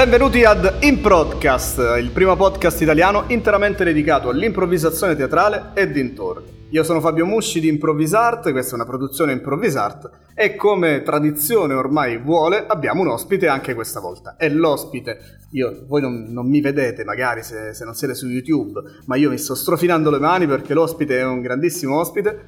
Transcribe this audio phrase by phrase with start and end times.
[0.00, 6.68] Benvenuti ad Improdcast, il primo podcast italiano interamente dedicato all'improvvisazione teatrale e dintorni.
[6.70, 12.16] Io sono Fabio Musci di Improvvisart, questa è una produzione Improvvisart e come tradizione ormai
[12.16, 14.36] vuole abbiamo un ospite anche questa volta.
[14.38, 15.18] E l'ospite,
[15.50, 19.28] io, voi non, non mi vedete magari se, se non siete su YouTube, ma io
[19.28, 22.46] mi sto strofinando le mani perché l'ospite è un grandissimo ospite,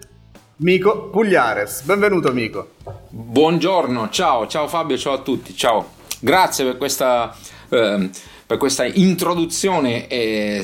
[0.57, 1.83] Mico Pugliares.
[1.83, 2.71] Benvenuto Mico.
[3.11, 6.01] Buongiorno, ciao, ciao Fabio, ciao a tutti, ciao.
[6.23, 7.37] Grazie per questa...
[7.69, 8.11] Eh,
[8.53, 10.63] per questa introduzione eh,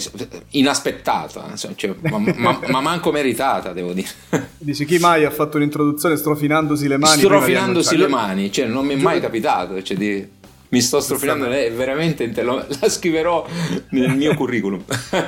[0.51, 4.09] inaspettata, cioè, ma, ma, ma, manco meritata, devo dire.
[4.59, 7.23] Dici chi mai ha fatto un'introduzione strofinandosi le mani?
[7.23, 10.29] Strofinandosi le mani, cioè non mi è mai capitato, cioè, di
[10.71, 13.47] mi sto strofinando lei veramente la scriverò
[13.91, 14.85] nel mio curriculum.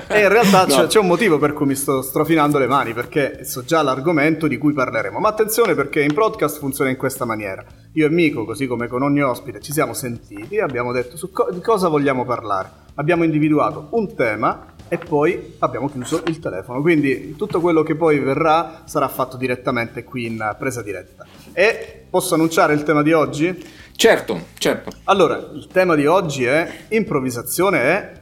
[0.08, 0.74] E in realtà no.
[0.74, 4.46] c'è, c'è, un motivo per cui mi sto strofinando le mani perché so già l'argomento
[4.46, 5.18] di cui parleremo.
[5.18, 7.64] Ma attenzione perché in podcast funziona in questa maniera.
[7.94, 11.30] Io e Mico così come con ogni ospite ci siamo sentiti e abbiamo detto su
[11.30, 12.88] co- di cosa vogliamo parlare.
[12.96, 16.82] Abbiamo individuato un tema e poi abbiamo chiuso il telefono.
[16.82, 21.24] Quindi tutto quello che poi verrà sarà fatto direttamente qui in presa diretta.
[21.52, 23.78] E posso annunciare il tema di oggi?
[24.00, 24.92] Certo, certo.
[25.04, 28.12] Allora, il tema di oggi è improvvisazione è...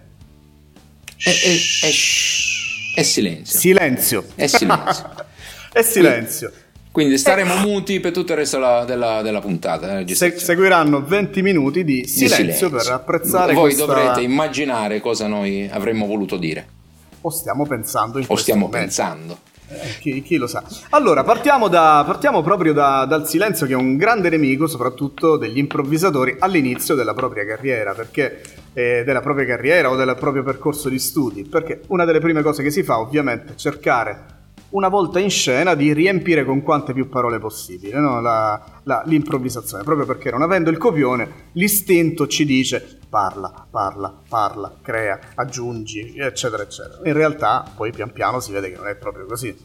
[1.17, 1.91] È, è, è,
[2.97, 3.59] è silenzio.
[3.61, 4.25] Silenzio.
[4.34, 5.11] È silenzio.
[5.73, 6.53] è silenzio.
[6.91, 7.61] Quindi staremo eh.
[7.61, 10.05] muti per tutto il resto della, della, della puntata.
[10.09, 13.84] Se, seguiranno 20 minuti di silenzio, di silenzio, per apprezzare Voi questa...
[13.84, 16.67] dovrete immaginare cosa noi avremmo voluto dire.
[17.21, 18.84] O stiamo pensando in o stiamo momento.
[18.84, 19.39] pensando.
[20.00, 20.64] Chi, chi, lo sa.
[20.91, 25.58] Allora, partiamo, da, partiamo proprio da, dal silenzio che è un grande nemico soprattutto degli
[25.58, 28.41] improvvisatori all'inizio della propria carriera, perché
[28.72, 32.62] eh, della propria carriera o del proprio percorso di studi, perché una delle prime cose
[32.62, 34.37] che si fa ovviamente è cercare
[34.71, 38.21] una volta in scena di riempire con quante più parole possibile no?
[38.21, 44.77] la, la, l'improvvisazione, proprio perché non avendo il copione l'istinto ci dice parla, parla, parla,
[44.83, 47.01] crea, aggiungi, eccetera, eccetera.
[47.05, 49.56] In realtà poi pian piano si vede che non è proprio così.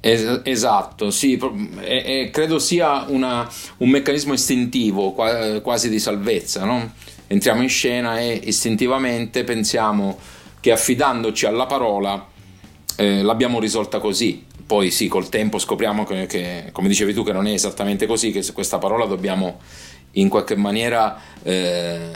[0.00, 1.36] Es- esatto, sì,
[1.80, 6.92] e, e credo sia una, un meccanismo istintivo, quasi di salvezza, no?
[7.26, 10.18] Entriamo in scena e istintivamente pensiamo
[10.60, 12.26] che affidandoci alla parola
[12.98, 14.44] eh, l'abbiamo risolta così.
[14.66, 18.32] Poi sì, col tempo scopriamo che, che, come dicevi tu, che non è esattamente così,
[18.32, 19.60] che questa parola dobbiamo
[20.12, 22.10] in qualche maniera eh,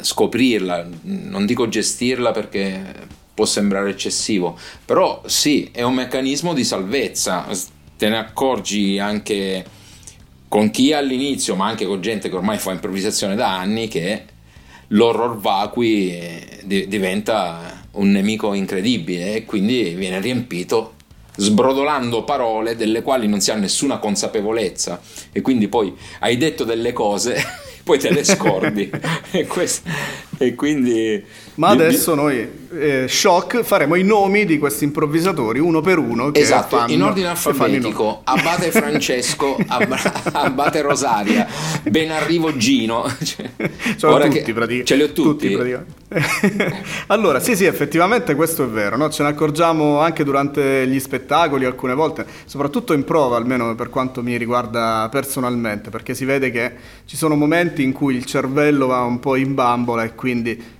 [0.00, 2.84] scoprirla, non dico gestirla perché
[3.32, 7.46] può sembrare eccessivo, però sì, è un meccanismo di salvezza,
[7.96, 9.64] te ne accorgi anche
[10.48, 14.24] con chi all'inizio, ma anche con gente che ormai fa improvvisazione da anni, che
[14.88, 20.94] l'horror vacui eh, diventa un nemico incredibile e quindi viene riempito
[21.36, 25.00] sbrodolando parole delle quali non si ha nessuna consapevolezza.
[25.32, 27.36] E quindi poi hai detto delle cose
[27.86, 28.90] poi te le scordi.
[29.30, 29.88] E, questo,
[30.38, 31.22] e quindi
[31.56, 32.46] ma adesso noi,
[32.78, 36.34] eh, shock, faremo i nomi di questi improvvisatori uno per uno.
[36.34, 38.20] esatto, fanno, in ordine alfabetico.
[38.24, 41.46] Abate Francesco, Ab- Abate Rosaria,
[41.82, 43.04] Benarrivo Gino.
[43.26, 43.50] Cioè,
[43.96, 44.84] Sono tutti, praticamente.
[44.84, 45.50] Ce li ho tutti.
[45.50, 45.74] tutti
[47.08, 48.96] allora, sì, sì, effettivamente questo è vero.
[48.96, 49.08] No?
[49.10, 54.22] Ce ne accorgiamo anche durante gli spettacoli alcune volte, soprattutto in prova, almeno per quanto
[54.22, 56.72] mi riguarda personalmente, perché si vede che
[57.06, 60.25] ci sono momenti in cui il cervello va un po' in bambola e quindi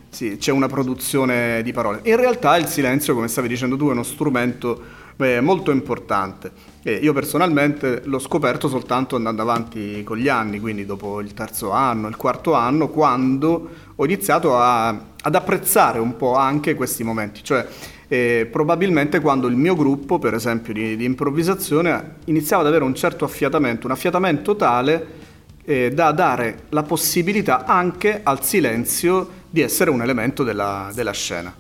[0.09, 2.01] sì, c'è una produzione di parole.
[2.05, 4.81] In realtà il silenzio, come stavi dicendo tu, è uno strumento
[5.15, 6.51] beh, molto importante.
[6.83, 11.71] E io personalmente l'ho scoperto soltanto andando avanti con gli anni, quindi dopo il terzo
[11.71, 17.43] anno, il quarto anno, quando ho iniziato a, ad apprezzare un po' anche questi momenti.
[17.43, 17.67] Cioè,
[18.09, 22.95] eh, probabilmente quando il mio gruppo, per esempio, di, di, improvvisazione iniziava ad avere un
[22.95, 25.25] certo affiatamento, un affiatamento tale
[25.67, 31.55] eh, da dare la possibilità anche al silenzio di essere un elemento della, della scena.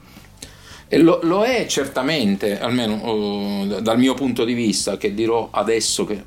[0.91, 6.23] Lo, lo, è certamente, almeno uh, dal mio punto di vista, che dirò adesso che,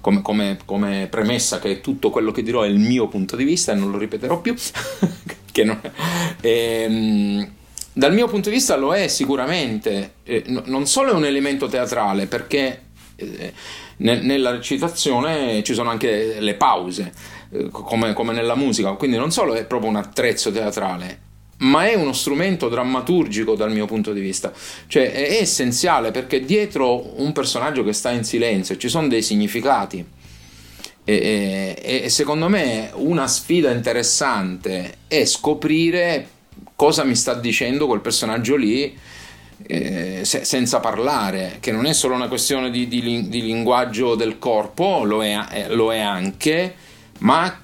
[0.00, 3.72] come, come, come, premessa che tutto quello che dirò è il mio punto di vista
[3.72, 4.54] e non lo ripeterò più.
[5.62, 5.80] non,
[6.40, 7.50] ehm,
[7.92, 12.26] dal mio punto di vista lo è sicuramente, eh, non solo è un elemento teatrale,
[12.26, 12.84] perché
[13.16, 13.52] eh,
[14.00, 17.12] nel, nella recitazione ci sono anche le pause
[17.50, 21.94] eh, come, come nella musica, quindi non solo è proprio un attrezzo teatrale, ma è
[21.94, 24.52] uno strumento drammaturgico dal mio punto di vista,
[24.86, 30.04] cioè è essenziale perché dietro un personaggio che sta in silenzio ci sono dei significati.
[31.02, 36.28] E, e, e secondo me una sfida interessante è scoprire
[36.76, 38.96] cosa mi sta dicendo quel personaggio lì
[39.66, 44.38] eh, se, senza parlare, che non è solo una questione di, di, di linguaggio del
[44.38, 46.74] corpo, lo è, eh, lo è anche,
[47.18, 47.62] ma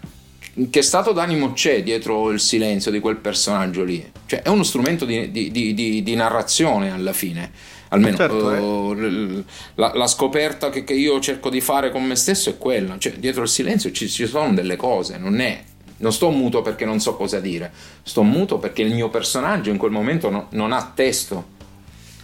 [0.70, 4.04] che stato d'animo c'è dietro il silenzio di quel personaggio lì?
[4.24, 7.50] Cioè, è uno strumento di, di, narrazione alla fine.
[7.88, 9.44] Almeno certo, uh, eh.
[9.74, 12.98] la, la, scoperta che, che, io cerco di fare con me stesso è quella.
[12.98, 15.62] Cioè, dietro il silenzio ci, ci sono delle cose, non è
[15.98, 17.72] non sto muto perché non so cosa dire,
[18.02, 21.54] sto muto perché il mio personaggio in quel momento no, non ha testo.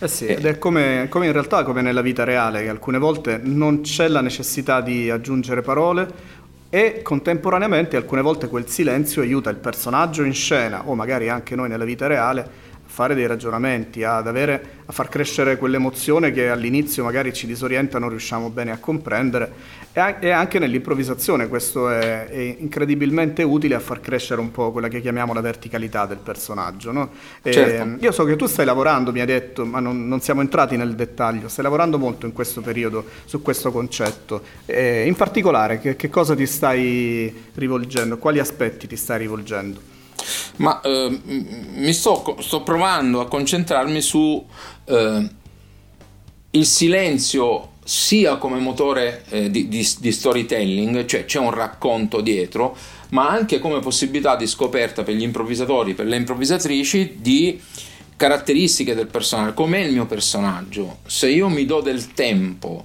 [0.03, 3.39] Eh sì, ed è come, come, in realtà come nella vita reale, che alcune volte
[3.41, 6.09] non c'è la necessità di aggiungere parole
[6.71, 11.69] e contemporaneamente alcune volte quel silenzio aiuta il personaggio in scena o magari anche noi
[11.69, 17.33] nella vita reale fare dei ragionamenti, ad avere, a far crescere quell'emozione che all'inizio magari
[17.33, 23.75] ci disorienta, non riusciamo bene a comprendere e anche nell'improvvisazione questo è, è, incredibilmente utile
[23.75, 26.93] a far crescere un po' quella che chiamiamo la verticalità del personaggio.
[26.93, 27.11] No?
[27.43, 27.97] Certo.
[28.03, 30.95] Io so che tu stai lavorando, mi hai detto, ma non, non, siamo entrati nel
[30.95, 34.43] dettaglio, stai lavorando molto in questo periodo su questo concetto.
[34.65, 39.92] E in particolare che, che cosa ti stai rivolgendo, quali aspetti ti stai rivolgendo?
[40.57, 44.45] Ma eh, mi sto, sto, provando a concentrarmi su
[44.85, 45.31] eh,
[46.51, 52.77] il silenzio sia come motore eh, di, di, di, storytelling, cioè c'è un racconto dietro,
[53.11, 57.61] ma anche come possibilità di scoperta per gli improvvisatori, per le improvvisatrici di
[58.17, 60.99] caratteristiche del personaggio, com'è il mio personaggio.
[61.07, 62.85] Se io mi do del tempo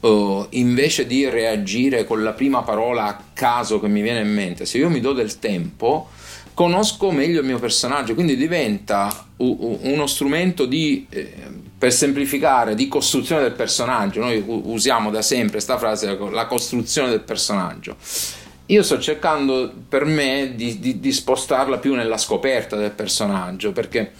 [0.00, 4.66] uh, invece di reagire con la prima parola a caso che mi viene in mente,
[4.66, 6.10] se io mi do del tempo,
[6.58, 11.32] conosco meglio il mio personaggio, quindi diventa uno strumento di, eh,
[11.78, 14.18] per semplificare, di costruzione del personaggio.
[14.18, 17.94] Noi usiamo da sempre questa frase, la costruzione del personaggio.
[18.66, 24.10] Io sto cercando per me di, di, di spostarla più nella scoperta del personaggio, perché,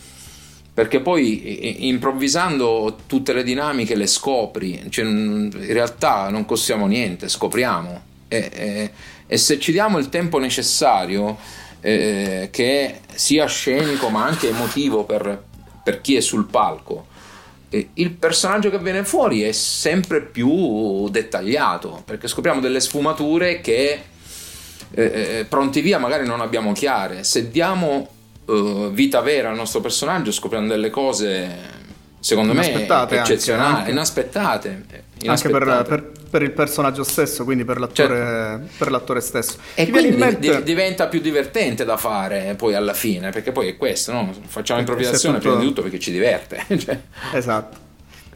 [0.72, 8.02] perché poi improvvisando tutte le dinamiche le scopri, cioè, in realtà non costiamo niente, scopriamo.
[8.28, 8.90] E, e,
[9.26, 15.42] e se ci diamo il tempo necessario, eh, che sia scenico ma anche emotivo per,
[15.82, 17.06] per chi è sul palco.
[17.70, 24.02] E il personaggio che viene fuori è sempre più dettagliato perché scopriamo delle sfumature che
[24.90, 27.24] eh, eh pronti via magari non abbiamo chiare.
[27.24, 28.08] Se diamo
[28.48, 31.76] eh, vita vera al nostro personaggio scopriamo delle cose
[32.20, 34.84] secondo me eccezionali, anche, inaspettate.
[35.26, 38.68] Anche per, per, per, il personaggio stesso, quindi per l'attore, certo.
[38.78, 39.58] per l'attore stesso.
[39.74, 40.62] E Ti quindi mente...
[40.62, 44.32] diventa più divertente da fare poi alla fine, perché poi è questo, no?
[44.46, 45.48] facciamo improvvisazione tutto...
[45.48, 46.64] prima di tutto perché ci diverte.
[46.78, 47.00] cioè.
[47.32, 47.86] Esatto.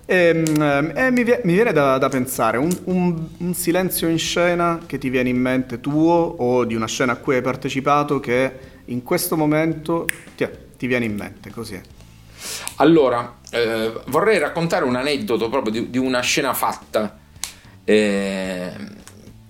[0.05, 4.81] E, ehm, e mi, mi, viene da, da pensare, un, un, un, silenzio in scena
[4.85, 8.53] che ti viene in mente tuo o di una scena a cui hai partecipato che
[8.87, 11.81] in questo momento ti, ti viene in mente, così è.
[12.77, 17.21] Allora, eh, vorrei raccontare un aneddoto proprio di, di una scena fatta
[17.85, 18.73] eh,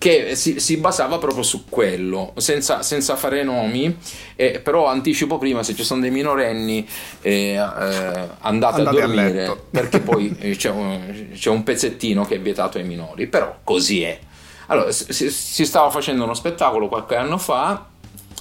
[0.02, 3.96] che si, si, basava proprio su quello, senza, senza fare nomi,
[4.34, 6.84] eh, però anticipo prima se ci sono dei minorenni
[7.20, 12.24] eh, eh, andate, andate, a dormire a perché poi eh, c'è un, c'è un, pezzettino
[12.24, 14.18] che è vietato ai minori, però così è.
[14.66, 17.86] Allora, si, si stava facendo uno spettacolo qualche anno fa,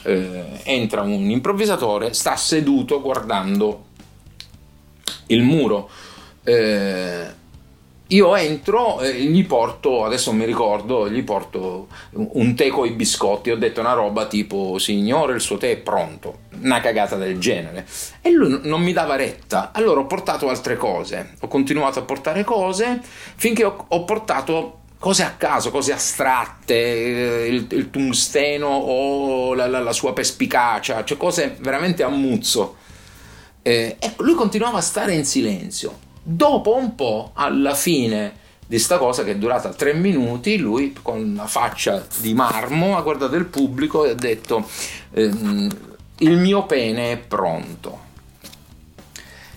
[0.04, 3.86] entra un improvvisatore, sta seduto guardando
[5.28, 5.90] il muro.
[8.12, 13.52] Io entro e gli porto, adesso mi ricordo, gli porto un tè con i biscotti,
[13.52, 17.88] ho detto una roba tipo signore il suo tè è pronto, una cagata del genere.
[18.22, 22.44] E lui non mi dava retta, allora ho portato altre cose, ho continuato a portare
[22.44, 29.54] cose finché ho, ho portato cose a caso, cose astratte, eh, il, il tungsteno o
[29.54, 32.76] la, la, la, sua perspicacia, cioè cose veramente a muzzo.
[33.62, 36.10] Eh, e lui continuava a stare in silenzio.
[36.24, 41.34] Dopo un po', alla fine di sta cosa che è durata tre minuti, lui con
[41.36, 44.66] la faccia di marmo ha guardato il pubblico e ha detto
[45.12, 45.70] ehm,
[46.20, 48.10] il mio pene è pronto.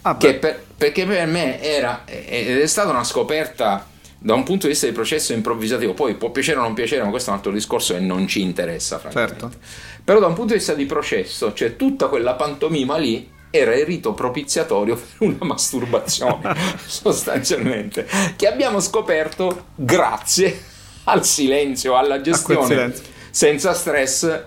[0.02, 3.86] Ah, per, perché per me era ed è stata una scoperta
[4.18, 7.10] da un punto di vista di processo improvvisativo, poi può piacere o non piacere, ma
[7.10, 9.38] questo è un altro discorso e non ci interessa, francamente.
[9.38, 9.56] Certo.
[10.02, 13.86] Però da un punto di vista di processo, cioè tutta quella pantomima lì era il
[13.86, 20.60] rito propiziatorio per una masturbazione, sostanzialmente, che abbiamo scoperto grazie
[21.04, 22.92] al silenzio, alla gestione
[23.30, 24.42] senza stress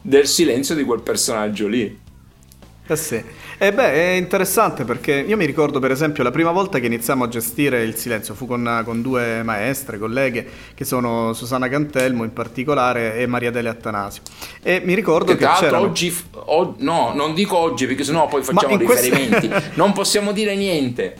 [0.00, 2.06] del silenzio di quel personaggio lì.
[2.90, 3.22] Eh sì.
[3.58, 7.24] E beh, è interessante perché io mi ricordo per esempio la prima volta che iniziamo
[7.24, 12.32] a gestire il silenzio fu con, con due maestre, colleghe, che sono Susanna Cantelmo in
[12.32, 14.22] particolare e Maria Dele Attanasio.
[14.62, 15.82] E mi ricordo che, che c'era...
[15.82, 19.70] oggi, o, no, non dico oggi perché sennò poi facciamo riferimenti, questo...
[19.76, 21.14] non possiamo dire niente.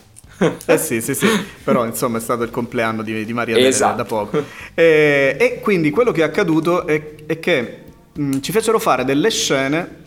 [0.65, 1.27] Eh sì, sì, sì,
[1.65, 3.91] però insomma è stato il compleanno di, di Maria esatto.
[3.91, 4.45] Dele da poco.
[4.73, 7.83] E, e, quindi quello che è accaduto è, è che
[8.15, 10.07] mh, ci fecero fare delle scene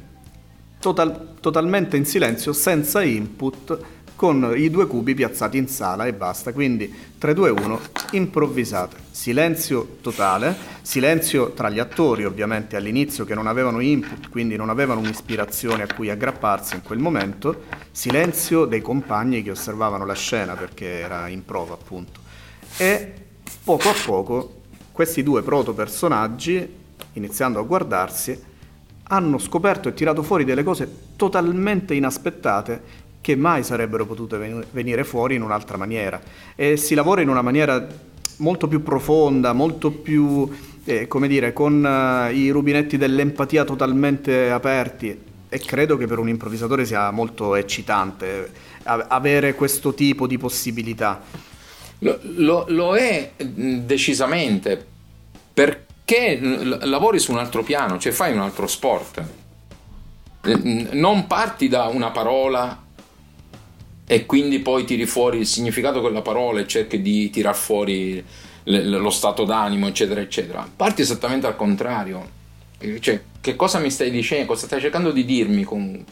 [0.82, 3.80] total, totalmente in silenzio, senza input,
[4.16, 6.54] con i due cubi piazzati in sala e basta.
[6.54, 7.80] Quindi 3-2-1,
[8.12, 8.98] improvvisate.
[9.10, 15.00] Silenzio totale, silenzio tra gli attori ovviamente all'inizio che non avevano input, quindi non avevano
[15.00, 21.00] un'ispirazione a cui aggrapparsi in quel momento, silenzio dei compagni che osservavano la scena perché
[21.00, 22.20] era in prova appunto.
[22.78, 23.14] E
[23.64, 24.62] poco a poco
[24.92, 26.76] questi due proto personaggi,
[27.14, 28.50] iniziando a guardarsi,
[29.12, 35.36] hanno scoperto e tirato fuori delle cose totalmente inaspettate che mai sarebbero potute venire fuori
[35.36, 36.20] in un'altra maniera.
[36.56, 37.86] E si lavora in una maniera
[38.38, 40.50] molto più profonda, molto più,
[40.86, 45.30] eh, come dire, con uh, i rubinetti dell'empatia totalmente aperti.
[45.50, 48.50] E credo che per un improvvisatore sia molto eccitante
[48.84, 51.22] avere questo tipo di possibilità.
[52.00, 54.84] Lo, lo, lo è decisamente
[55.54, 55.90] perché
[56.82, 59.24] lavori su un altro piano, cioè fai un altro sport.
[60.44, 62.84] Non parti da una parola
[64.08, 68.24] e quindi poi tiri fuori il significato di quella parola e cerchi di tirar fuori
[68.64, 70.68] lo stato d'animo, eccetera, eccetera.
[70.76, 72.40] Parti esattamente al contrario.
[73.00, 74.48] Cioè, che cosa mi stai dicendo?
[74.48, 76.04] Cosa stai cercando di dirmi con,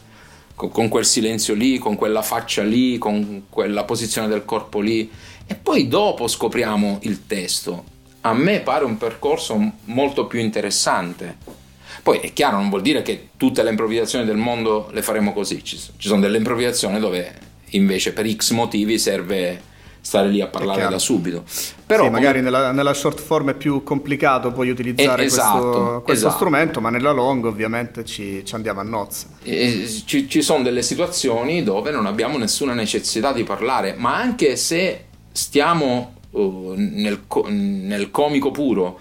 [0.55, 5.11] con quel silenzio lì, con quella faccia lì, con quella posizione del corpo lì?
[5.45, 7.97] E poi dopo scopriamo il testo.
[8.21, 11.37] A me pare un percorso molto più interessante.
[12.03, 15.63] Poi è chiaro, non vuol dire che tutte le improvvisazioni del mondo le faremo così.
[15.63, 19.67] Ci sono delle improvvisazioni dove invece per X motivi serve
[20.01, 21.43] stare lì a parlare da subito.
[21.85, 26.01] Però sì, magari nella, nella, short form è più complicato poi utilizzare eh, esatto, questo,
[26.03, 26.35] questo esatto.
[26.35, 29.27] strumento, ma nella long ovviamente ci, ci andiamo a nozze.
[29.43, 35.05] Ci, ci, sono delle situazioni dove non abbiamo nessuna necessità di parlare, ma anche se
[35.31, 38.99] stiamo uh, nel, nel comico puro,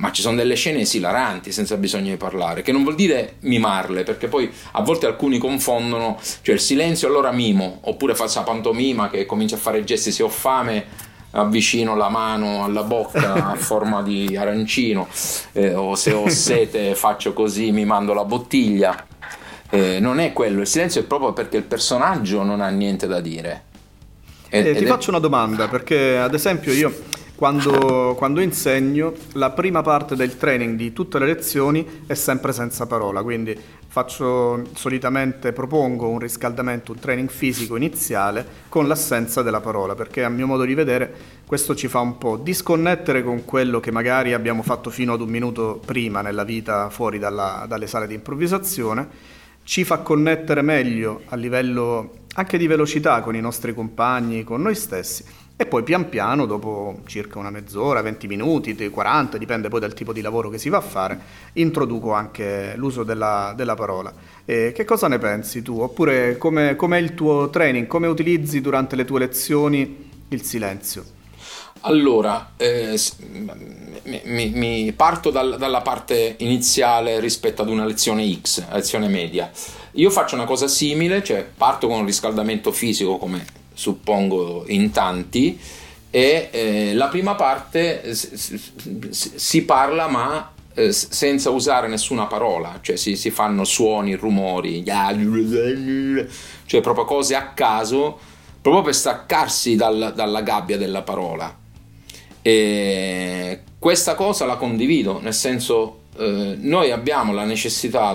[0.00, 4.02] ma ci sono delle scene esilaranti senza bisogno di parlare, che non vuol dire mimarle,
[4.02, 9.10] perché poi a volte alcuni confondono, cioè il silenzio allora mimo, oppure faccio la pantomima
[9.10, 14.02] che comincia a fare gesti, se ho fame avvicino la mano alla bocca a forma
[14.02, 15.06] di arancino,
[15.52, 19.06] eh, o se ho sete faccio così, mi mando la bottiglia.
[19.72, 23.20] Eh, non è quello, il silenzio è proprio perché il personaggio non ha niente da
[23.20, 23.68] dire.
[24.50, 26.92] Ed, eh, ti faccio una domanda, perché ad esempio io
[27.36, 32.86] quando, quando, insegno, la prima parte del training di tutte le lezioni è sempre senza
[32.86, 39.94] parola, quindi faccio solitamente propongo un riscaldamento, un training fisico iniziale con l'assenza della parola,
[39.94, 41.14] perché a mio modo di vedere
[41.46, 45.30] questo ci fa un po' disconnettere con quello che magari abbiamo fatto fino ad un
[45.30, 49.08] minuto prima nella vita fuori dalla, dalle sale di improvvisazione,
[49.64, 54.74] ci fa connettere meglio a livello anche di velocità con i nostri compagni, con noi
[54.74, 55.24] stessi
[55.60, 60.14] e poi pian piano, dopo circa una mezz'ora, 20 minuti, 40, dipende poi dal tipo
[60.14, 61.20] di lavoro che si va a fare,
[61.52, 64.10] introduco anche l'uso della, della parola.
[64.46, 65.78] E che cosa ne pensi tu?
[65.78, 67.86] Oppure come è il tuo training?
[67.86, 71.04] Come utilizzi durante le tue lezioni il silenzio?
[71.82, 72.98] Allora, eh,
[74.24, 79.50] mi, mi, parto dal, dalla parte iniziale rispetto ad una lezione X, lezione media.
[79.92, 83.44] Io faccio una cosa simile, cioè parto con un riscaldamento fisico come
[83.74, 85.58] suppongo in tanti,
[86.10, 93.16] e eh, la prima parte si parla ma eh, senza usare nessuna parola, cioè si,
[93.16, 98.18] si, fanno suoni, rumori, cioè proprio cose a caso,
[98.60, 101.56] proprio per staccarsi dal, dalla gabbia della parola.
[102.42, 108.14] E questa cosa la condivido, nel senso eh, noi abbiamo la necessità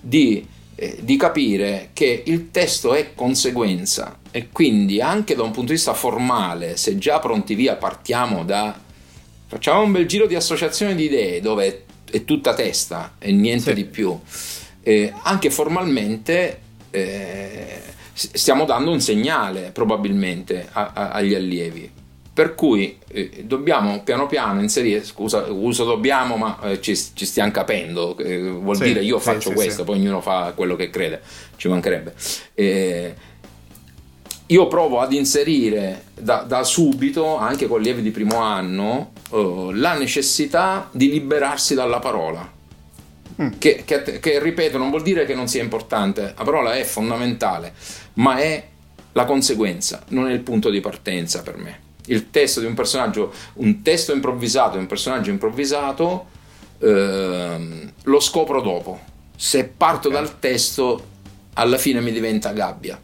[0.00, 5.68] di eh, di capire che il testo è conseguenza e quindi anche da un punto
[5.68, 8.78] di vista formale, se già pronti via partiamo da
[9.46, 13.74] facciamo un bel giro di associazione di idee dove è tutta testa e niente sì.
[13.74, 14.18] di più,
[14.82, 17.80] eh, anche formalmente eh,
[18.12, 21.90] stiamo dando un segnale probabilmente a, a, agli allievi
[22.34, 27.52] per cui eh, dobbiamo piano piano inserire, scusa, uso dobbiamo, ma eh, ci, ci, stiamo
[27.52, 30.90] capendo, eh, vuol sì, dire io sì, faccio sì, questo, poi ognuno fa quello che
[30.90, 31.22] crede,
[31.54, 32.12] ci mancherebbe.
[32.54, 33.14] Eh,
[34.46, 39.94] io provo ad inserire da, da, subito, anche con allievi di primo anno, uh, la
[39.94, 42.52] necessità di liberarsi dalla parola.
[43.40, 43.52] Mm.
[43.58, 47.74] Che, che, che, ripeto, non vuol dire che non sia importante, la parola è fondamentale,
[48.14, 48.66] ma è
[49.12, 53.32] la conseguenza, non è il punto di partenza per me il testo di un personaggio,
[53.54, 56.26] un testo improvvisato, un personaggio improvvisato,
[56.78, 59.00] ehm, lo scopro dopo.
[59.36, 60.20] Se parto okay.
[60.20, 61.04] dal testo,
[61.54, 63.00] alla fine mi diventa gabbia.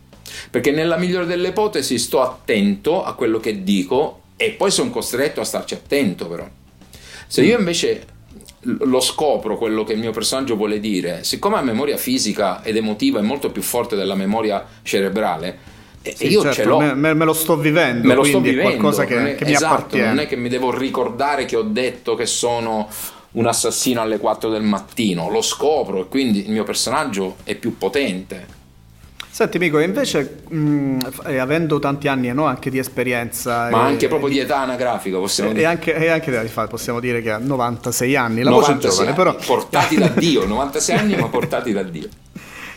[0.50, 5.40] Perché nella migliore delle ipotesi sto attento a quello che dico e poi sono costretto
[5.40, 6.48] a starci attento però.
[7.26, 8.06] Se io invece
[8.62, 13.18] lo scopro quello che il mio personaggio vuole dire, siccome la memoria fisica ed emotiva
[13.18, 15.58] è molto più forte della memoria cerebrale,
[16.02, 16.78] sì, io certo, ce l'ho.
[16.80, 19.54] Me, me, lo sto vivendo, me lo sto vivendo, è qualcosa che, che esatto, mi
[19.54, 20.08] appartiene.
[20.08, 22.88] Non è che mi devo ricordare che ho detto che sono
[23.32, 27.76] un assassino alle 4 del mattino, lo scopro e quindi il mio personaggio è più
[27.76, 28.58] potente.
[29.32, 30.98] Senti Mico, invece mh,
[31.38, 33.68] avendo tanti anni no, anche di esperienza...
[33.70, 35.66] Ma e, anche proprio di età anagrafica possiamo e dire.
[35.66, 39.36] Anche, e anche possiamo dire che ha 96 anni, la 96 voce è giovane però...
[39.36, 42.08] Portati da Dio, 96 anni ma portati da Dio.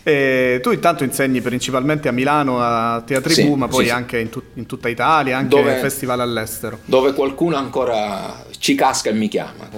[0.03, 4.29] E tu intanto insegni principalmente a Milano, a Teatri sì, ma poi sì, anche in,
[4.29, 6.79] tut- in, tutta Italia, anche dove, festival all'estero.
[6.83, 9.69] Dove qualcuno ancora ci casca e mi chiama.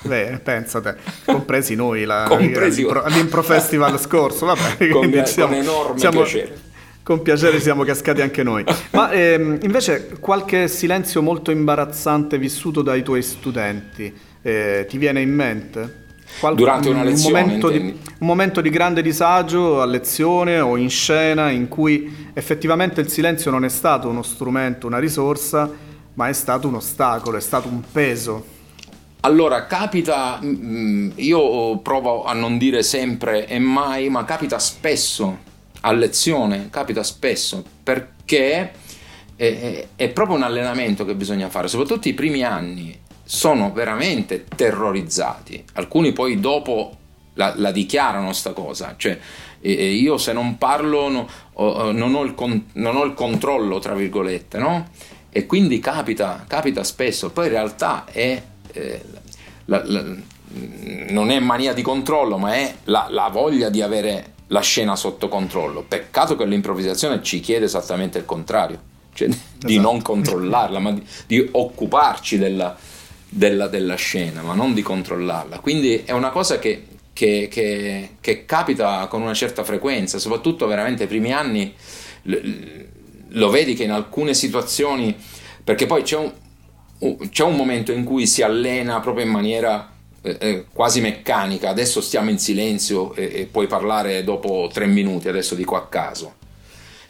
[0.00, 5.98] Beh, pensate, compresi noi la, compresi l'impro, l'impro Festival scorso, vabbè, con, siamo, con enorme
[5.98, 6.66] siamo, piacere.
[7.02, 8.64] Con piacere siamo cascati anche noi.
[8.90, 15.32] Ma ehm, invece qualche silenzio molto imbarazzante vissuto dai tuoi studenti eh, ti viene in
[15.32, 16.06] mente?
[16.40, 20.76] Qual- Durante una lezione, un momento, di, un momento, di, grande disagio a lezione o
[20.76, 25.68] in scena in cui effettivamente il silenzio non è stato uno strumento, una risorsa,
[26.14, 28.56] ma è stato un ostacolo, è stato un peso.
[29.20, 35.38] Allora, capita, mm, io provo a non dire sempre e mai, ma capita spesso
[35.80, 38.72] a lezione, capita spesso, perché
[39.34, 45.62] è, è proprio un allenamento che bisogna fare, soprattutto i primi anni sono veramente terrorizzati.
[45.74, 46.96] Alcuni poi dopo
[47.34, 49.18] la, la dichiarano sta cosa, cioè
[49.60, 53.92] eh, io se non parlo no, oh, non, ho con, non, ho il controllo, tra
[53.92, 54.88] virgolette, no?
[55.28, 58.42] E quindi capita, capita spesso, poi in realtà è,
[58.72, 59.02] eh,
[59.66, 60.04] la, la,
[61.10, 65.84] non è mania di controllo, ma è la voglia di avere la scena sotto controllo.
[65.86, 68.80] Peccato che l'improvvisazione ci chiede esattamente il contrario,
[69.12, 69.66] cioè esatto.
[69.66, 72.74] di non controllarla, ma di, di occuparci della,
[73.28, 75.60] della, della, scena, ma non di controllarla.
[75.60, 81.02] Quindi è una cosa che, che, che, che capita con una certa frequenza, soprattutto veramente
[81.02, 81.74] ai primi anni
[83.30, 85.14] lo vedi che in alcune situazioni,
[85.62, 86.32] perché poi c'è un,
[87.30, 92.00] c'è un momento in cui si allena proprio in maniera eh, eh, quasi meccanica, adesso
[92.00, 96.34] stiamo in silenzio e, e puoi parlare dopo tre minuti, adesso dico a caso.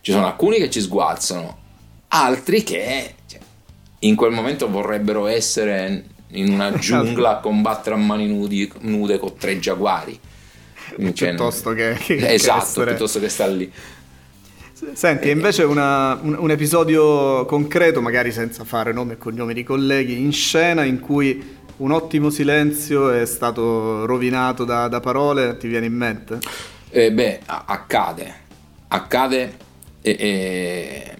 [0.00, 1.59] Ci sono alcuni che ci sguazzano,
[2.09, 3.14] altri che
[4.01, 9.37] in quel momento vorrebbero essere in una giungla a combattere a mani nudi, nude con
[9.37, 10.19] tre giaguari.
[11.13, 12.91] Cioè, piuttosto che, che esatto, che essere...
[12.91, 13.71] piuttosto che sta lì.
[14.93, 20.21] Senti, invece una, un, un, episodio concreto, magari senza fare nome e cognome di colleghi,
[20.21, 25.87] in scena in cui un ottimo silenzio è stato rovinato da, da parole, ti viene
[25.87, 26.39] in mente?
[26.91, 28.35] Eh, beh, accade,
[28.87, 29.57] accade
[30.01, 31.17] e, e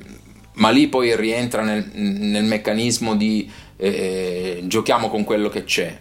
[0.59, 5.99] ma lì poi rientra nel, nel meccanismo di eh, giochiamo con quello che c'è.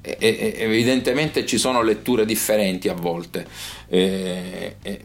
[0.00, 3.46] E, e, evidentemente ci sono letture differenti a volte.
[3.88, 5.00] Eh, eh,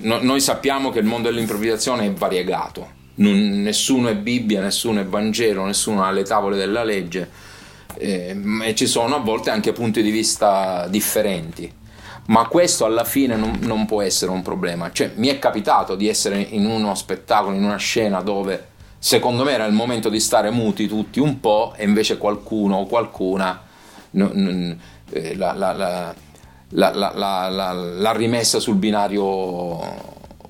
[0.00, 5.04] no, noi sappiamo che il mondo dell'improvvisazione è variegato, non, nessuno è Bibbia, nessuno è
[5.04, 7.28] Vangelo, nessuno ha le tavole della legge
[7.96, 11.77] eh, e ci sono a volte anche punti di vista differenti
[12.28, 14.90] ma questo alla fine non, non, può essere un problema.
[14.92, 19.52] Cioè, mi è capitato di essere in uno spettacolo, in una scena dove secondo me
[19.52, 23.62] era il momento di stare muti tutti un po' e invece qualcuno o qualcuna
[24.10, 24.78] n- n-
[25.10, 26.14] eh, la, la,
[26.70, 29.80] la, l'ha rimessa sul binario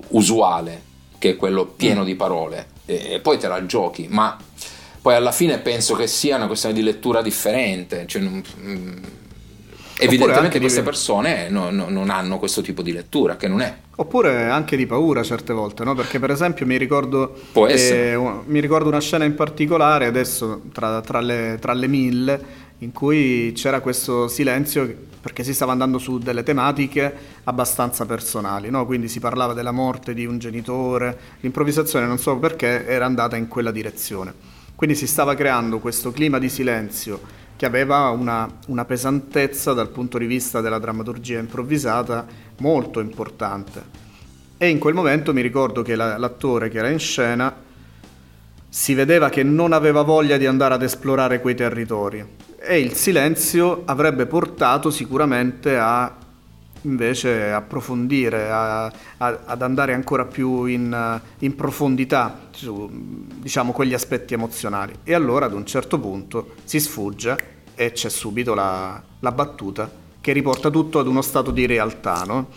[0.09, 0.81] usuale,
[1.17, 2.05] che è quello pieno mm.
[2.05, 4.37] di parole, e poi te la giochi, ma
[5.01, 8.05] poi alla fine penso che sia una questione di lettura differente.
[8.05, 8.39] Cioè, mm,
[10.05, 10.85] Evidentemente queste di...
[10.85, 13.75] persone no, no, non hanno questo tipo di lettura, che non è.
[13.95, 15.93] Oppure anche di paura certe volte, no?
[15.93, 17.35] Perché per esempio mi ricordo,
[17.67, 22.41] eh, mi ricordo una scena in particolare, adesso tra, tra, le, tra le mille,
[22.79, 28.85] in cui c'era questo silenzio perché si stava andando su delle tematiche abbastanza personali, no?
[28.85, 33.47] quindi si parlava della morte di un genitore, l'improvvisazione non so perché era andata in
[33.47, 34.33] quella direzione.
[34.75, 37.19] Quindi si stava creando questo clima di silenzio
[37.59, 42.25] che aveva una, una, pesantezza dal punto di vista della drammaturgia improvvisata
[42.59, 43.83] molto importante.
[44.57, 47.53] E in quel momento mi ricordo che la, l'attore che era in scena
[48.69, 52.25] si vedeva che non aveva voglia di andare ad esplorare quei territori
[52.57, 56.15] e il silenzio avrebbe portato sicuramente a
[56.81, 58.91] invece approfondire, a, a,
[59.45, 62.89] ad andare ancora più in, in, profondità su
[63.35, 64.93] diciamo, quegli aspetti emozionali.
[65.03, 69.89] E allora ad un certo punto si sfugge e c'è subito la, la battuta
[70.21, 72.23] che riporta tutto ad uno stato di realtà.
[72.23, 72.49] No?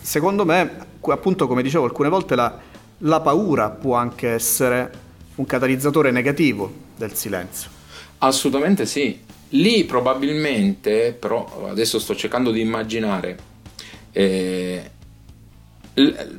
[0.00, 2.58] secondo me, appunto come dicevo, alcune volte la,
[2.98, 5.02] la paura può anche essere
[5.36, 7.70] un catalizzatore negativo del silenzio.
[8.18, 9.20] Assolutamente sì,
[9.54, 13.36] lì probabilmente, però adesso sto cercando di immaginare,
[14.12, 14.90] eh,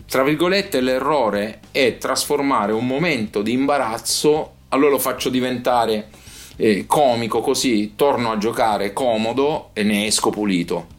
[0.08, 6.10] tra virgolette l'errore è trasformare un momento di imbarazzo, allora lo faccio diventare
[6.58, 10.94] eh, comico così, torno a giocare comodo e ne esco pulito.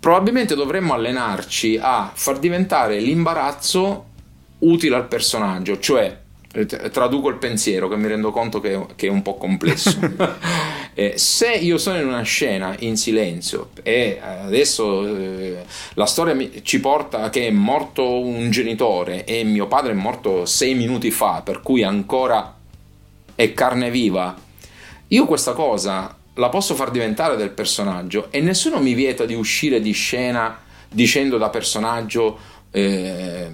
[0.00, 4.04] Probabilmente dovremmo allenarci a far diventare l'imbarazzo
[4.58, 6.18] utile al personaggio, cioè
[6.52, 9.96] eh, traduco il pensiero che mi rendo conto che, che è un po' complesso.
[10.98, 15.58] eh, se io sono in una scena in silenzio e adesso eh,
[15.94, 20.44] la storia mi, ci porta che è morto un genitore e mio padre è morto
[20.44, 22.52] sei minuti fa, per cui ancora
[23.36, 24.36] è carne viva,
[25.06, 29.80] io questa cosa la posso far diventare del personaggio e nessuno mi vieta di uscire
[29.80, 30.58] di scena
[30.88, 32.38] dicendo da personaggio
[32.72, 33.48] eh,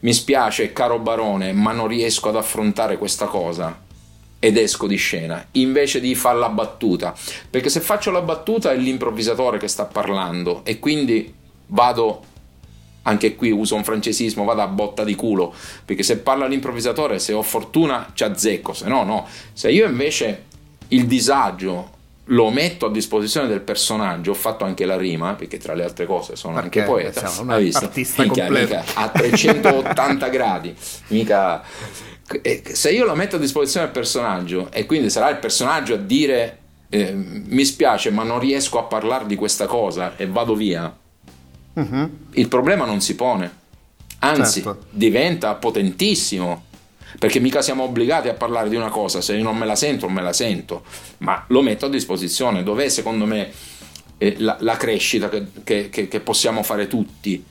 [0.00, 3.86] mi spiace caro barone ma non riesco ad affrontare questa cosa
[4.38, 7.14] ed esco di scena invece di fare la battuta.
[7.48, 11.32] Perché se faccio la battuta è l'improvvisatore che sta parlando e quindi
[11.66, 12.22] vado
[13.02, 15.54] anche qui uso un francesismo vado a botta di culo.
[15.84, 19.26] Perché se parla l'improvvisatore se ho fortuna ci azzecco se no no.
[19.52, 20.44] Se io invece
[20.88, 21.96] il disagio
[22.30, 26.06] lo metto a disposizione del personaggio, ho fatto anche la rima, perché tra le altre
[26.06, 27.26] cose sono perché anche poeta.
[27.26, 30.74] Siamo un artista mica, mica, a 380 gradi,
[31.08, 31.62] mica...
[32.62, 36.58] Se io lo metto a disposizione del personaggio e quindi sarà il personaggio a dire
[36.90, 40.94] eh, mi spiace ma non riesco a parlare di questa cosa e vado via,
[41.72, 42.10] uh-huh.
[42.32, 43.50] il problema non si pone,
[44.18, 44.84] anzi certo.
[44.90, 46.64] diventa potentissimo
[47.18, 50.06] perché mica siamo obbligati a parlare di una cosa, se io non me la sento,
[50.06, 50.82] non me la sento,
[51.18, 53.50] ma lo metto a disposizione, dov'è secondo me
[54.18, 57.42] eh, la, la, crescita che, che, che, possiamo fare tutti?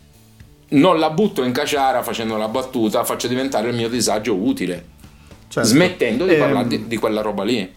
[0.69, 4.85] Non la butto in caciara facendo la battuta, faccio diventare il mio disagio utile,
[5.47, 5.67] certo.
[5.67, 6.33] smettendo di.
[6.33, 7.73] Ehm, parlare di, di, quella roba lì.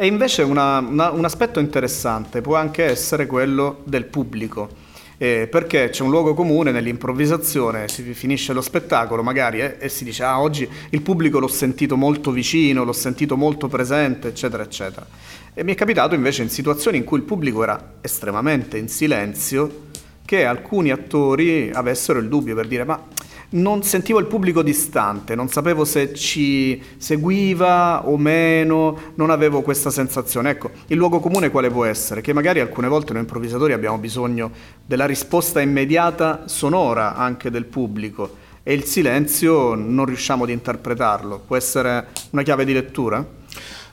[0.00, 4.86] E invece una, una, un aspetto interessante può anche essere quello del pubblico
[5.18, 10.04] eh, perché c'è un luogo comune nell'improvvisazione, si finisce lo spettacolo magari eh, e si
[10.04, 15.06] dice ah oggi il pubblico l'ho sentito molto vicino, l'ho sentito molto presente, eccetera, eccetera.
[15.52, 19.86] E mi è capitato invece in situazioni in cui il pubblico era estremamente in silenzio
[20.24, 23.02] che alcuni attori avessero il dubbio per dire ma
[23.50, 29.90] non sentivo il pubblico distante, non sapevo se ci seguiva o meno, non avevo questa
[29.90, 30.50] sensazione.
[30.50, 32.20] Ecco, il luogo comune quale può essere?
[32.20, 34.50] Che magari alcune volte noi improvvisatori abbiamo bisogno
[34.84, 41.42] della risposta immediata sonora anche del pubblico e il silenzio non riusciamo ad interpretarlo.
[41.46, 43.26] Può essere una chiave di lettura?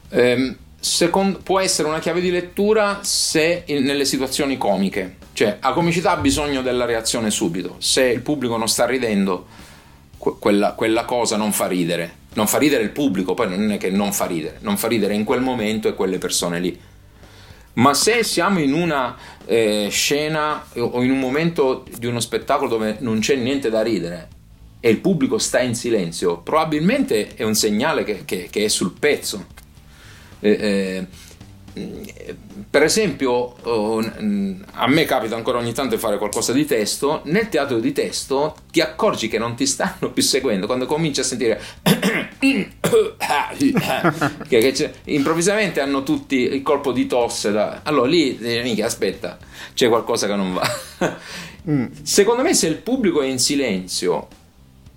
[0.10, 6.12] Um Secondo, può essere una chiave di lettura se nelle situazioni comiche, cioè la comicità
[6.12, 9.46] ha bisogno della reazione subito, se il pubblico non sta ridendo,
[10.18, 13.90] quella, quella, cosa non fa ridere, non fa ridere il pubblico, poi non è che
[13.90, 16.80] non fa ridere, non fa ridere in quel momento e quelle persone lì.
[17.74, 22.96] Ma se siamo in una eh, scena o in un momento di uno spettacolo dove
[23.00, 24.30] non c'è niente da ridere
[24.80, 28.94] e il pubblico sta in silenzio, probabilmente è un segnale che, che, che è sul
[28.98, 29.48] pezzo.
[30.40, 31.08] Eh, eh,
[32.70, 37.50] per esempio, oh, a me capita ancora ogni tanto di fare qualcosa di testo, nel
[37.50, 41.62] teatro di testo ti accorgi che non ti stanno più seguendo quando cominci a sentire
[44.48, 47.82] che, che improvvisamente hanno tutti il colpo di tosse, da...
[47.84, 49.38] allora lì, mica aspetta,
[49.74, 50.80] c'è qualcosa che non va.
[51.70, 51.86] mm.
[52.04, 54.28] Secondo me se il pubblico è in silenzio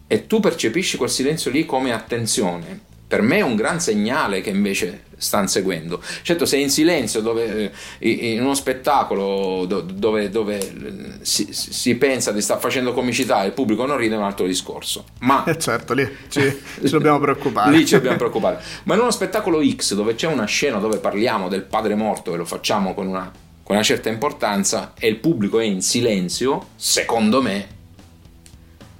[0.06, 4.50] e tu percepisci quel silenzio lì come attenzione, per me è un gran segnale che
[4.50, 6.00] invece stanno seguendo.
[6.22, 12.32] Certo, se in silenzio, dove, eh, in uno spettacolo dove, dove eh, si, si, pensa
[12.32, 15.04] di star facendo comicità e il pubblico non ride, è un altro discorso.
[15.20, 17.76] Ma eh certo, lì ci, ci dobbiamo preoccupare.
[17.76, 18.62] lì ci dobbiamo preoccupare.
[18.84, 22.36] Ma in uno spettacolo X, dove c'è una scena dove parliamo del padre morto e
[22.36, 23.30] lo facciamo con una,
[23.62, 27.76] con una certa importanza e il pubblico è in silenzio, secondo me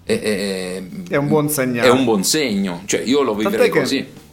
[0.04, 1.86] è, è, un buon segnale.
[1.86, 4.26] È un buon segno, cioè io lo vivrei così.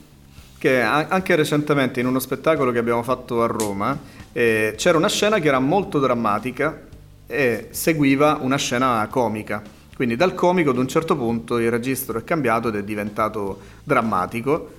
[0.65, 3.95] Che anche recentemente in uno spettacolo che abbiamo fatto a Roma
[4.33, 6.81] eh, c'era una scena che era molto drammatica
[7.27, 9.61] e seguiva una scena comica.
[9.95, 14.71] Quindi dal comico ad un certo punto il registro è cambiato ed è diventato drammatico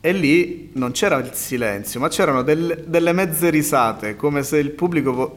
[0.00, 4.70] e lì non c'era il silenzio, ma c'erano del, delle mezze risate, come se il
[4.70, 5.36] pubblico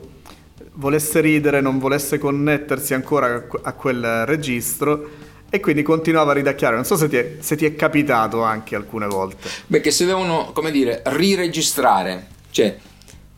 [0.74, 6.75] volesse ridere, non volesse connettersi ancora a quel registro e quindi continuava a ridacchiare.
[6.75, 9.49] Non so se ti, è, se ti è capitato anche alcune volte.
[9.67, 12.75] Beh, che si devono, come dire, riregistrare, cioè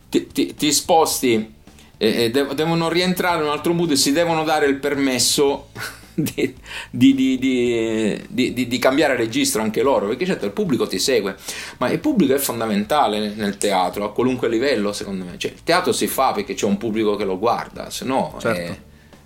[0.08, 1.54] ti, ti, ti sposti
[1.96, 5.68] e, e devono rientrare in un altro mood e si devono dare il permesso
[6.14, 6.54] di,
[6.90, 11.36] di, di, di, cambiare registro anche loro, perché certo il pubblico ti segue,
[11.78, 15.34] ma il pubblico è fondamentale nel teatro, a qualunque livello secondo me.
[15.36, 18.72] Cioè, il teatro si fa perché c'è un pubblico che lo guarda, se no certo.
[18.72, 18.78] è,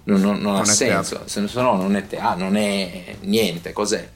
[0.04, 4.08] non, non, non, non, ha senso, se no non è teatro, non è niente, cos'è?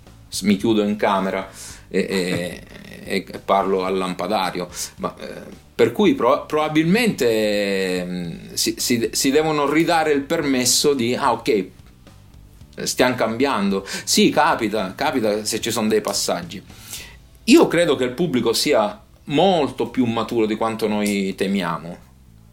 [0.42, 1.48] Mi chiudo in camera
[1.88, 2.60] e,
[3.04, 4.68] e, e parlo al lampadario.
[4.96, 11.14] Ma, eh, per cui pro- probabilmente mm, si, si, si, devono ridare il permesso di,
[11.14, 11.66] ah ok,
[12.82, 13.86] stiamo cambiando.
[14.04, 16.62] Sì, capita, capita se ci sono dei passaggi.
[17.44, 21.98] Io credo che il pubblico sia molto più maturo di quanto noi temiamo.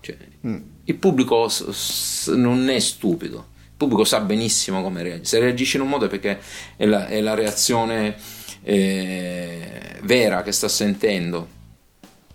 [0.02, 0.62] Cioè, mm.
[0.86, 5.26] Il pubblico s- s- non è stupido, il pubblico sa benissimo come reagisce.
[5.26, 6.40] Se reagisce in un modo è perché
[6.76, 8.16] è la, è la reazione
[8.64, 11.62] eh, vera che sta sentendo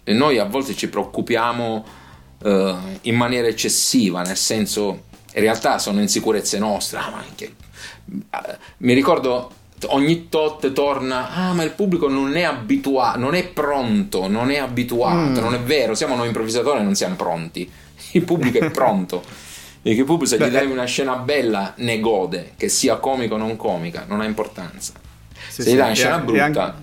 [0.09, 1.85] e noi a volte ci preoccupiamo
[2.43, 5.03] eh, in maniera eccessiva, nel senso,
[5.35, 6.99] in realtà sono insicurezze nostre.
[6.99, 7.55] Ah, che...
[8.07, 9.51] Eh, mi ricordo
[9.89, 14.57] ogni tot torna, ah ma il pubblico non è abituato, non è pronto, non è
[14.57, 15.45] abituato, mm.
[15.45, 17.71] non è vero, siamo noi improvvisatori e non siamo pronti,
[18.13, 19.23] il pubblico è pronto.
[19.81, 23.39] Perché il pubblico se gli dai una scena bella ne gode, che sia comica o
[23.39, 24.93] non comica, non ha importanza.
[25.49, 26.77] Sì, se gli dai una scena brutta,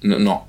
[0.00, 0.16] anche...
[0.16, 0.48] no.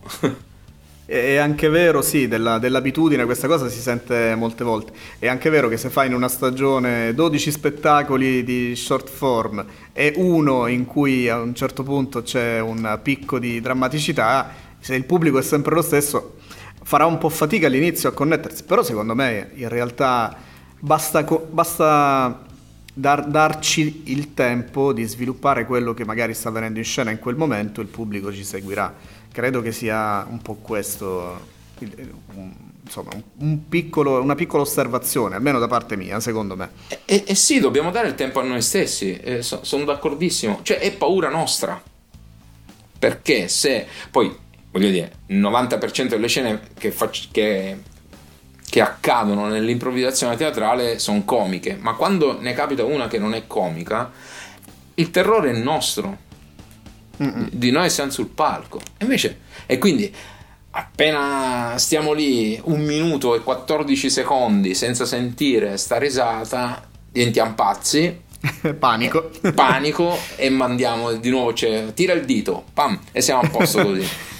[1.07, 4.91] È anche vero, sì, della, dell'abitudine questa cosa si sente molte volte.
[5.17, 10.11] È anche vero che se fai in una stagione 12 spettacoli di short form e
[10.17, 15.37] uno in cui a un certo punto c'è un picco di drammaticità, se il pubblico
[15.37, 16.36] è sempre lo stesso,
[16.87, 20.33] farà un po' fatica all'inizio a connettersi, però secondo me in realtà
[20.79, 22.45] basta, basta
[22.93, 27.35] dar, darci il tempo di sviluppare quello che magari sta avvenendo in scena in quel
[27.35, 28.95] momento, il pubblico ci seguirà.
[29.29, 31.37] Credo che sia un po' questo,
[32.85, 36.69] insomma, un piccolo, una piccola osservazione, almeno da parte mia, secondo me.
[37.03, 40.77] E, e sì, dobbiamo dare il tempo a noi stessi, eh, so, sono d'accordissimo, cioè
[40.77, 41.83] è paura nostra,
[42.97, 44.45] perché se poi,
[44.77, 47.77] voglio dire, il 90% delle scene che, faccio, che,
[48.69, 54.11] che accadono nell'improvvisazione teatrale sono comiche, ma quando ne capita una che non è comica,
[54.95, 56.25] il terrore è nostro
[57.21, 57.49] Mm-mm.
[57.51, 58.79] di noi siamo sul palco.
[58.97, 60.13] E invece, e quindi
[60.71, 68.25] appena stiamo lì un minuto e 14 secondi senza sentire sta risata, diventiamo pazzi.
[68.77, 69.31] panico.
[69.41, 73.81] E, panico e mandiamo di nuovo, cioè, tira il dito, pam, e siamo a posto
[73.81, 74.07] così.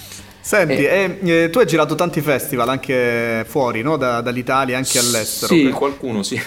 [0.48, 3.98] Senti, e, eh, eh, tu hai girato tanti festival anche fuori, no?
[3.98, 5.54] da, dall'Italia, anche all'estero.
[5.54, 6.42] Sì, qualcuno sì.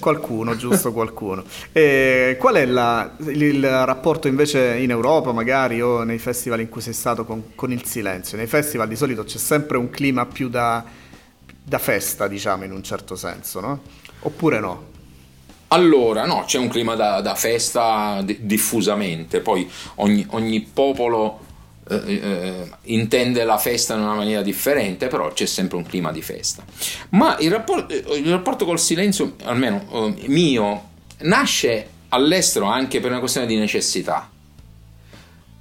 [0.00, 1.44] Qualcuno, giusto qualcuno.
[1.70, 6.80] E qual è la, il rapporto invece in Europa magari o nei festival in cui
[6.80, 8.36] sei stato con, con, il silenzio?
[8.36, 10.82] Nei festival di solito c'è sempre un clima più da,
[11.62, 13.82] da festa, diciamo in un certo senso, no?
[14.20, 14.86] Oppure no?
[15.68, 21.43] Allora, no, c'è un clima da, da festa diffusamente, poi ogni, ogni popolo
[21.86, 26.22] eh, eh, intende la festa in una maniera differente, però c'è sempre un clima di
[26.22, 26.64] festa.
[27.10, 33.20] Ma il rapporto, il rapporto col silenzio, almeno eh, mio, nasce all'estero anche per una
[33.20, 34.30] questione di necessità.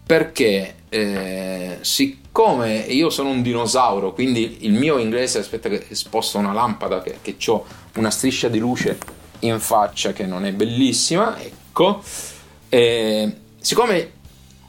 [0.06, 6.54] Perché eh, siccome io sono un dinosauro, quindi il mio inglese, aspetta che sposto una
[6.54, 8.98] lampada, che, che ho una striscia di luce
[9.40, 12.02] in faccia che non è bellissima, ecco,
[12.70, 14.12] eh, siccome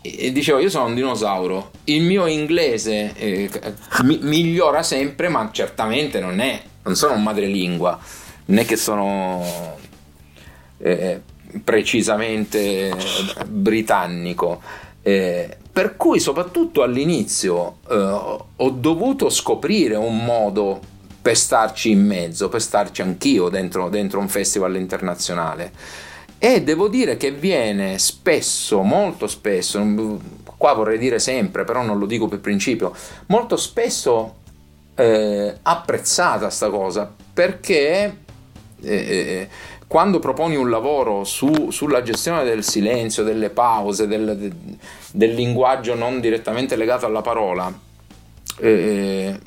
[0.07, 1.71] e dicevo io sono un dinosauro.
[1.85, 3.51] Il mio inglese eh,
[4.03, 7.99] mi- migliora sempre ma certamente non è non sono un madrelingua.
[8.45, 9.43] È che sono
[10.79, 11.21] eh,
[11.63, 12.93] precisamente
[13.47, 14.61] britannico.
[15.01, 20.81] Eh, per cui soprattutto all'inizio eh, ho dovuto scoprire un modo
[21.21, 25.73] per starci in mezzo per starci anch'io dentro, dentro un festival internazionale
[26.45, 29.83] e devo dire che viene spesso, molto spesso,
[30.59, 32.95] qua vorrei dire sempre, però non lo dico per principio,
[33.29, 34.35] molto spesso
[34.95, 38.17] eh, apprezzata sta cosa perché
[38.83, 39.49] eh, eh,
[39.87, 44.53] quando proponi un lavoro su, sulla gestione del silenzio, delle pause, del,
[45.13, 47.73] del linguaggio non direttamente legato alla parola,
[48.59, 49.41] eh,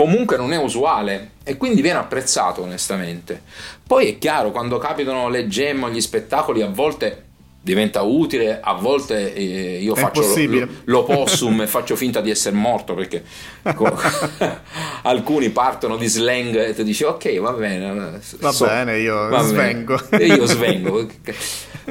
[0.00, 3.42] comunque non è usuale e quindi viene apprezzato onestamente.
[3.86, 7.24] Poi è chiaro, quando capitano le gemme o gli spettacoli, a volte
[7.60, 12.30] diventa utile, a volte eh, io è faccio lo, lo possum e faccio finta di
[12.30, 13.22] essere morto perché
[15.02, 19.42] alcuni partono di slang e ti dici ok va bene va so, bene io va
[19.42, 20.24] svengo bene.
[20.24, 21.06] io svengo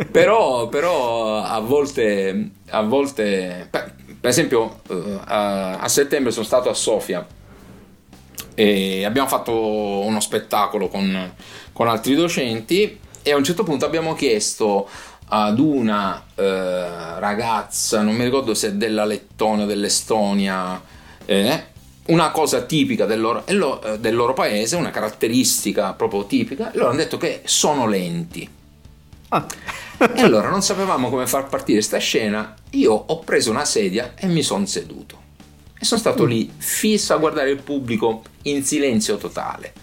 [0.10, 3.94] però, però a volte, a volte per
[4.24, 7.24] esempio eh, a, a settembre sono stato a Sofia
[8.60, 11.34] e abbiamo fatto uno spettacolo con,
[11.72, 14.90] con altri docenti e a un certo punto abbiamo chiesto
[15.30, 20.82] ad una eh, ragazza, non mi ricordo se è della Lettonia o dell'Estonia,
[21.24, 21.64] eh,
[22.08, 26.90] una cosa tipica del loro, eh, del loro, paese, una caratteristica proprio tipica, e loro
[26.90, 28.50] hanno detto che sono lenti.
[29.30, 29.46] Ah.
[30.00, 34.28] e allora non sapevamo come far partire questa scena, io ho preso una sedia e
[34.28, 35.19] mi sono seduto.
[35.80, 39.74] E sono stato lì fisso a guardare il pubblico in silenzio totale.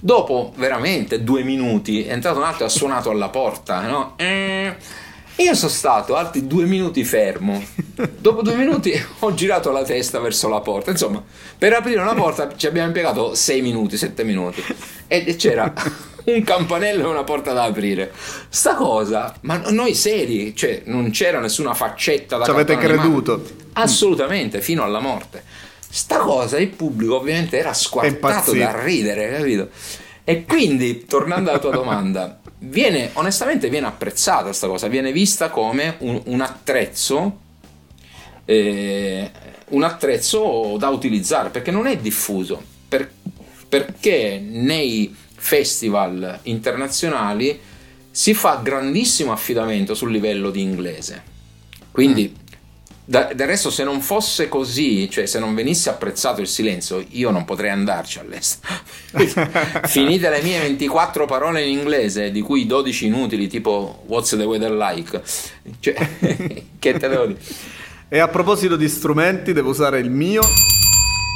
[0.00, 4.12] Dopo veramente due minuti è entrato un altro e ha suonato alla porta, no?
[4.16, 4.76] Eh,
[5.36, 7.64] io sono stato altri due minuti fermo.
[8.18, 10.90] Dopo due minuti ho girato la testa verso la porta.
[10.90, 11.22] Insomma,
[11.56, 14.62] per aprire una porta ci abbiamo impiegato sei minuti, sette minuti.
[15.06, 15.72] E c'era
[16.32, 18.12] un campanello e una porta da aprire.
[18.48, 23.44] Sta cosa, ma noi seri, cioè non c'era nessuna faccetta da Ci avete creduto?
[23.74, 25.42] Assolutamente, fino alla morte.
[25.90, 29.68] Sta cosa il pubblico ovviamente era squartato da ridere, capito?
[30.24, 35.96] E quindi, tornando alla tua domanda, viene, onestamente viene apprezzata questa cosa, viene vista come
[36.00, 37.38] un, un attrezzo,
[38.44, 39.30] eh,
[39.68, 43.10] un attrezzo da utilizzare, perché non è diffuso, per,
[43.68, 47.58] perché nei festival internazionali
[48.10, 51.22] si fa grandissimo affidamento sul livello di inglese.
[51.90, 52.46] Quindi mm.
[53.10, 57.30] Da, del resto, se non fosse così, cioè se non venisse apprezzato il silenzio, io
[57.30, 58.74] non potrei andarci all'estero.
[59.88, 64.72] Finite le mie 24 parole in inglese, di cui 12 inutili, tipo What's the weather
[64.72, 65.22] like?
[65.80, 65.94] Cioè,
[66.78, 67.40] che te devo dire?
[68.10, 70.42] E a proposito di strumenti, devo usare il mio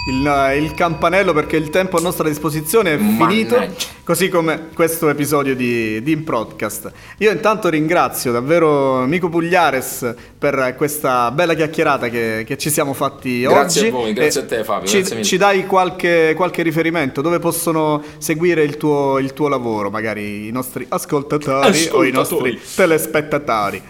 [0.05, 3.87] il, il, campanello perché il tempo a nostra disposizione è finito, Mannaggia.
[4.03, 6.91] così come questo episodio di, di Podcast.
[7.19, 13.43] Io intanto ringrazio davvero Mico Pugliares per questa bella chiacchierata che, che ci siamo fatti
[13.43, 13.61] grazie oggi.
[13.63, 14.89] Grazie a voi, grazie a te Fabio.
[14.89, 20.49] Ci, ci dai qualche, qualche, riferimento dove possono seguire il tuo, il tuo lavoro, magari
[20.49, 21.97] i nostri ascoltatori, ascoltatori.
[21.97, 23.83] o i nostri telespettatori?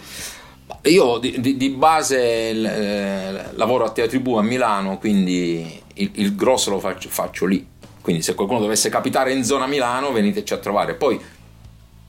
[0.85, 6.35] Io di, di, di base eh, lavoro a Teatri Bu a Milano, quindi il, il
[6.35, 7.65] grosso lo faccio, faccio, lì.
[8.01, 10.95] Quindi se qualcuno dovesse capitare in zona Milano veniteci a trovare.
[10.95, 11.21] Poi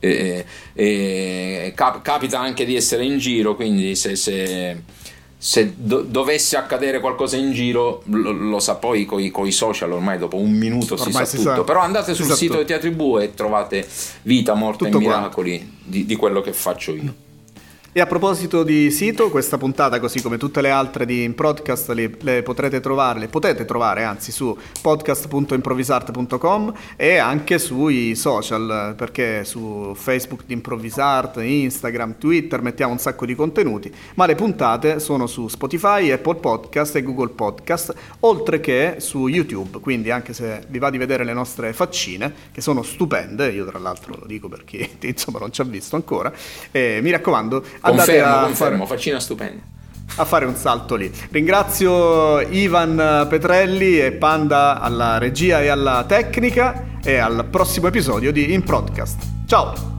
[0.00, 4.82] eh, eh, cap- capita anche di essere in giro, quindi se, se,
[5.38, 10.18] se do- dovesse accadere qualcosa in giro lo, lo sa poi con i social ormai
[10.18, 11.42] dopo un minuto si, sa tutto.
[11.42, 11.62] Sa.
[11.62, 13.86] Però andate sul sito di Teatri Bu e trovate
[14.22, 17.14] vita, morte tutto e miracoli di, di quello che faccio io.
[17.96, 22.16] E a proposito di sito, questa puntata, così come tutte le altre di In le,
[22.18, 29.92] le potrete trovare, le potete trovare anzi su podcast.improvisart.com e anche sui social, perché su
[29.94, 35.46] Facebook di Improvisart, Instagram, Twitter mettiamo un sacco di contenuti, ma le puntate sono su
[35.46, 40.90] Spotify, Apple Podcast e Google Podcast, oltre che su YouTube, quindi anche se vi va
[40.90, 45.38] di vedere le nostre faccine, che sono stupende, io tra l'altro lo dico perché insomma
[45.38, 46.32] non ci ha visto ancora,
[46.72, 48.96] eh, mi raccomando Confermo, confermo, fare...
[48.96, 49.72] faccina stupenda
[50.16, 51.10] a fare un salto lì.
[51.30, 58.52] Ringrazio Ivan Petrelli e Panda alla regia e alla tecnica e al prossimo episodio di
[58.52, 59.22] In Podcast.
[59.46, 59.93] Ciao!